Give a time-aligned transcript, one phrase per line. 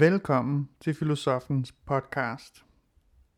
[0.00, 2.64] Velkommen til Filosofens podcast.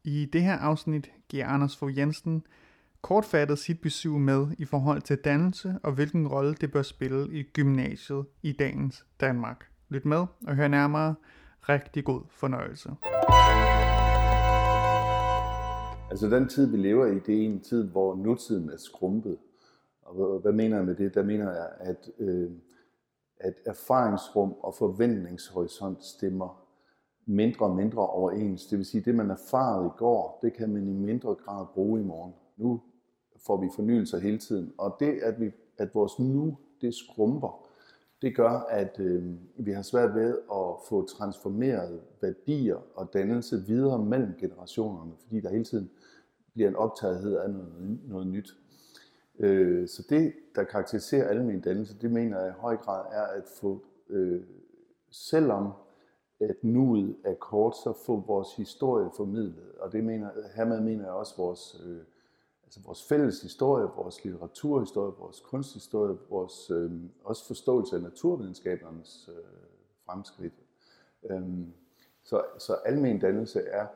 [0.05, 2.47] I det her afsnit giver Anders Fogh Jensen
[3.01, 7.43] kortfattet sit besøg med i forhold til dannelse og hvilken rolle det bør spille i
[7.43, 9.65] gymnasiet i dagens Danmark.
[9.89, 11.15] Lyt med og hør nærmere.
[11.61, 12.91] Rigtig god fornøjelse.
[16.11, 19.39] Altså den tid, vi lever i, det er en tid, hvor nutiden er skrumpet.
[20.03, 21.15] Og hvad mener jeg med det?
[21.15, 22.51] Der mener jeg, at, øh,
[23.43, 26.65] at erfaringsrum og forventningshorisont stemmer
[27.27, 28.67] mindre og mindre overens.
[28.67, 31.67] Det vil sige, at det man erfarede i går, det kan man i mindre grad
[31.75, 32.33] bruge i morgen.
[32.57, 32.81] Nu
[33.47, 37.69] får vi fornyelser hele tiden, og det, at, vi, at vores nu, det skrumper,
[38.23, 39.25] det gør, at øh,
[39.57, 45.51] vi har svært ved at få transformeret værdier og dannelse videre mellem generationerne, fordi der
[45.51, 45.91] hele tiden
[46.55, 48.57] bliver en optagethed af noget, noget nyt.
[49.43, 53.45] Øh, så det, der karakteriserer almen dannelse, det mener jeg i høj grad er at
[53.61, 54.43] få, øh,
[55.11, 55.73] selvom
[56.41, 59.73] at nuet er kort, så få vores historie formidlet.
[59.79, 62.01] Og det mener, hermed mener jeg også vores, øh,
[62.65, 66.91] altså vores fælles historie, vores litteraturhistorie, vores kunsthistorie, vores øh,
[67.25, 69.45] også forståelse af naturvidenskabernes øh,
[70.07, 70.55] fremskridt.
[71.31, 71.43] Øh,
[72.23, 73.87] så, så almen dannelse er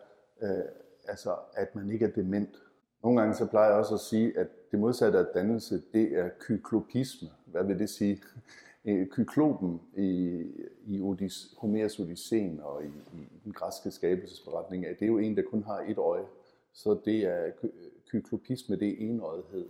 [0.42, 0.64] øh,
[1.08, 2.65] altså, at man ikke er dement.
[3.02, 6.28] Nogle gange så plejer jeg også at sige, at det modsatte af dannelse, det er
[6.38, 7.28] kyklopisme.
[7.46, 8.22] Hvad vil det sige?
[8.88, 10.42] Øh, kyklopen i,
[10.86, 15.42] i Odys, Homers Odysseen og i, i den græske skabelsesberetning, det er jo en, der
[15.50, 16.24] kun har et øje.
[16.72, 17.50] Så det er
[18.10, 19.66] kyklopisme, det er enøjethed.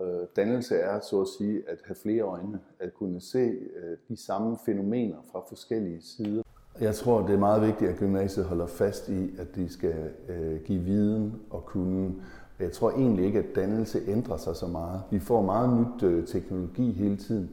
[0.00, 3.38] Øh, dannelse er så at sige at have flere øjne, at kunne se
[3.76, 6.42] øh, de samme fænomener fra forskellige sider.
[6.80, 10.62] Jeg tror, det er meget vigtigt, at gymnasiet holder fast i, at de skal øh,
[10.62, 12.14] give viden og kunne.
[12.60, 15.00] Jeg tror egentlig ikke, at dannelse ændrer sig så meget.
[15.10, 17.50] Vi får meget nyt øh, teknologi hele tiden,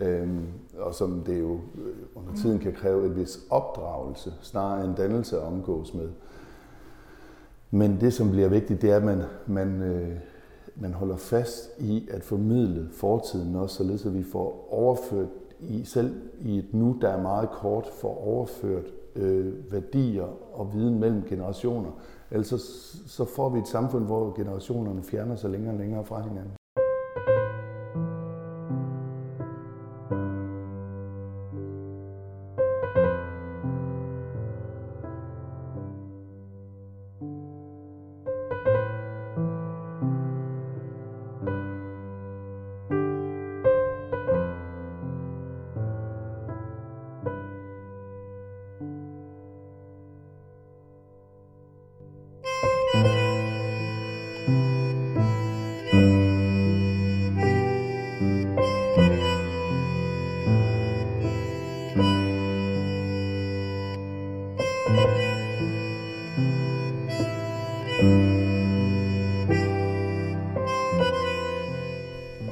[0.00, 0.28] øh,
[0.78, 5.36] og som det jo øh, under tiden kan kræve en vis opdragelse, snarere end dannelse
[5.36, 6.08] at omgås med.
[7.70, 10.16] Men det, som bliver vigtigt, det er, at man, man, øh,
[10.76, 15.28] man holder fast i at formidle fortiden også, således at vi får overført
[15.60, 18.84] i, selv i et nu, der er meget kort, får overført
[19.16, 21.90] øh, værdier og viden mellem generationer.
[22.30, 22.58] Ellers så,
[23.06, 26.52] så får vi et samfund, hvor generationerne fjerner sig længere og længere fra hinanden.